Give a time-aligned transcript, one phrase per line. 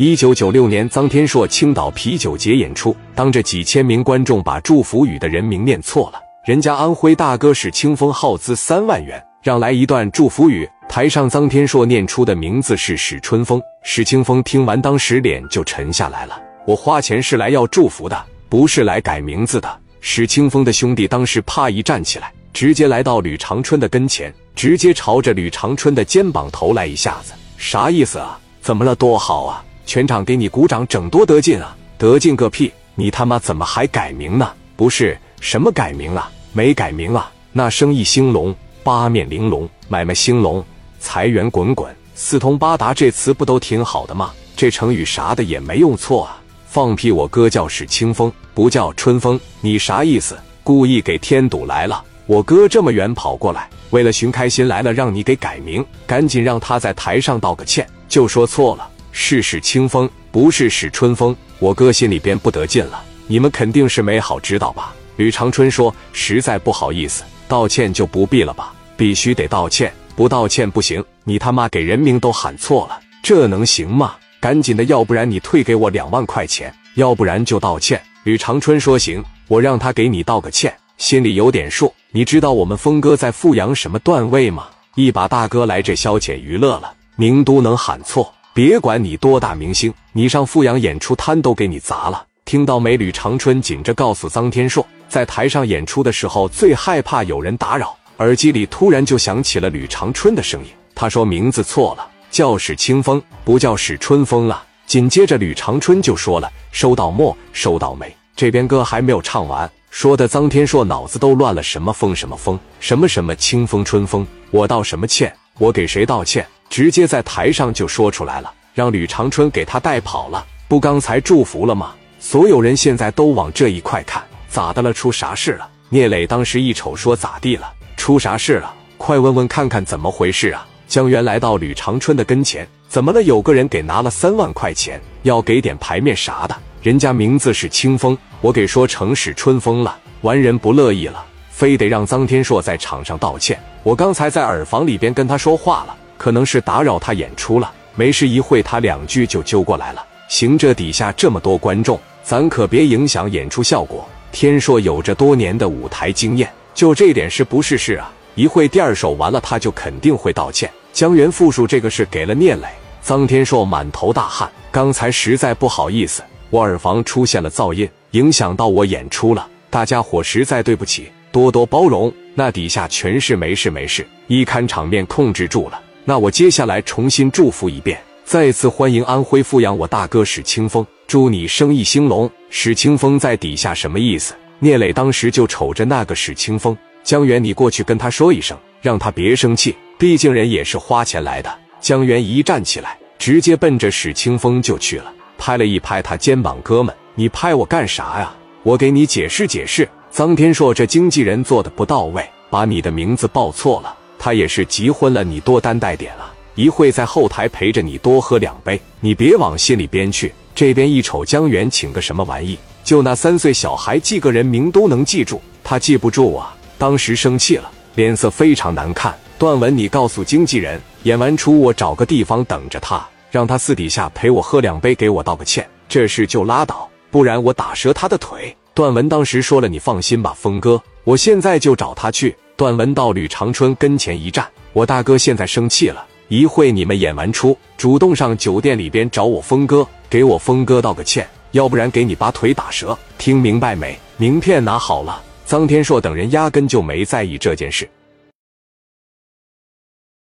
[0.00, 6.20] 一九九六年，臧天朔青岛啤酒节演出，当着几千名观众把祝福语的人名念错了。
[6.44, 10.70] 人家安徽大哥史清风耗资三万元，让来一段祝福语。
[10.88, 13.60] 台上臧天朔念出的名字是史春风。
[13.82, 16.40] 史清风听完，当时脸就沉下来了。
[16.64, 19.80] 我花钱是来要祝福的，不是来改名字的。
[20.00, 27.32] 史清风的兄弟当时啪一站起来，直接来到吕长春的跟前，直接朝着吕长春的肩膀投来一下子。
[27.56, 28.38] 啥意思啊？
[28.60, 28.94] 怎么了？
[28.94, 29.64] 多好啊！
[29.88, 31.74] 全场给你鼓掌，整多得劲啊！
[31.96, 32.70] 得劲个屁！
[32.94, 34.52] 你他妈怎么还改名呢？
[34.76, 40.62] 不是什么改名啊，没改名啊，那生意兴隆，八面玲珑，买卖兴隆，
[41.00, 44.30] 财源滚滚，四通八达，这词不都挺好的吗？
[44.54, 46.38] 这成语啥的也没用错啊！
[46.66, 47.10] 放屁！
[47.10, 50.36] 我哥叫史清风，不叫春风，你啥意思？
[50.62, 52.04] 故意给添堵来了？
[52.26, 58.86] 我哥这么远跑过来，为了寻开心来了，让你给改名，赶紧让他在台上道个歉，就说错了。
[59.20, 61.36] 是使清风，不是使春风。
[61.58, 63.02] 我哥心里边不得劲了。
[63.26, 64.94] 你们肯定是没好知道吧？
[65.16, 68.72] 吕长春说：“实在不好意思，道歉就不必了吧？
[68.96, 71.04] 必须得道歉，不道歉不行。
[71.24, 74.14] 你他妈给人名都喊错了，这能行吗？
[74.40, 81.92] 赶紧的，要不然你退给我两万块钱，要不然就道歉。”吕长春说：“行，我让他给你道个歉，心里有点数。
[82.12, 84.68] 你知道我们峰哥在富阳什么段位吗？
[84.94, 92.26] 一把大哥来这消遣娱乐了，名都能喊错。”别管你多大明星，你上富阳演出摊都给你砸了。
[92.44, 92.96] 听到没？
[92.96, 97.96] 吕长春紧着告诉臧天朔，在台上演出的时候最害怕有人打扰。
[98.16, 104.60] 耳机里突然就响起了吕长春的声音，他说名字错了，叫史清风，不叫史春风了。
[104.88, 107.32] 紧接着吕长春就说了：“收到没？
[107.52, 111.62] 收到没？”这边歌还没有唱完，说的臧天朔脑子都乱了。
[111.62, 112.12] 什么风？
[112.12, 112.58] 什么风？
[112.80, 114.26] 什么什么清风春风？
[114.50, 115.32] 我道什么歉？
[115.58, 116.44] 我给谁道歉？
[116.68, 120.44] 直接在台上就说出来了，让吕长春给他带跑了。
[120.68, 121.92] 不刚才祝福了吗？
[122.20, 124.92] 所有人现在都往这一块看，咋的了？
[124.92, 125.68] 出啥事了？
[125.88, 127.72] 聂磊当时一瞅，说咋地了？
[127.96, 128.74] 出啥事了？
[128.96, 130.66] 快问问看看怎么回事啊！
[130.88, 133.22] 江源来到吕长春的跟前，怎么了？
[133.22, 136.56] 有个人给拿了三万块钱，要给点牌面啥的。
[136.82, 139.98] 人家名字是清风，我给说成史春风了。
[140.22, 143.58] 完人不乐意了，非得让臧天朔在场上道歉。
[143.82, 145.96] 我刚才在耳房里边跟他说话了。
[146.18, 150.04] 可能是打扰他演出了，没事一会他两句就揪过来了。
[150.28, 154.06] 行，这底下这么多观众，咱可别影响演出效果。
[154.30, 158.12] 天硕有着多年的舞台经验，就这点是不是事啊？
[158.34, 160.70] 一会第二首完了，他就肯定会道歉。
[160.92, 162.66] 江源复述这个事给了聂磊，
[163.02, 164.50] 臧天硕满头大汗。
[164.70, 172.12] 刚才实在不好意思，我耳房出现了噪音，影响到我演出了，大家伙实在对不起，多多包容。
[172.34, 175.80] 那底下全是没事没事，一看场面控制住了。
[176.08, 182.30] 那我接下来重新祝福一遍，再次欢迎安徽阜阳我大哥史清风，祝你生意兴隆。
[182.48, 184.32] 史清风在底下什么意思？
[184.58, 191.58] 聂磊当时就瞅着那个史清风，江源，你过去跟他说一声，让他别生气，毕竟人也是花钱来的。
[191.78, 198.34] 江源一站起来，直接奔着史清风就去了，拍了一拍他肩膀，哥们，你拍我干啥呀？
[198.62, 199.86] 我给你解释解释。
[200.10, 203.94] 臧天朔这经纪人做的不到位，把你的名字报错了。
[204.18, 206.34] 他也是急昏了，你多担待点啊！
[206.54, 210.32] 一会在后台陪着你多喝两杯，你别往心里边去。
[210.54, 216.56] 这边一瞅江源请个什么玩意，就那三岁小孩记个人名都能记住，他记不住啊！
[216.76, 219.16] 当时生气了，脸色非常难看。
[219.38, 225.64] 段文，你告诉经纪人，演完出我找个地方等着他，让他私底下陪我喝两杯，给我道个歉。
[225.88, 228.56] 这事就拉倒，不然我打折他的腿。
[228.74, 232.36] 段文当时说了，你放心吧，峰哥，我现在就找他去。
[232.58, 243.96] 段文到吕长春跟前一站，我大哥现在生气了，一会你们演完出，主动上酒店里边找我峰哥，给我峰哥道个歉，要不然给你把腿打折，听明白没？
[244.16, 245.22] 名片拿好了。
[245.46, 247.88] 臧天朔等人压根就没在意这件事。